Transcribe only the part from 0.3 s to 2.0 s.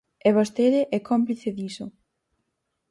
vostede é cómplice diso.